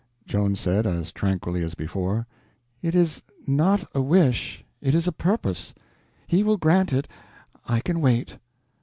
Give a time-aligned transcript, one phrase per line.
[0.25, 2.25] Joan said, as tranquilly as before:
[2.81, 5.75] "It is not a wish, it is a purpose.
[6.25, 7.07] He will grant it.
[7.67, 8.37] I can wait."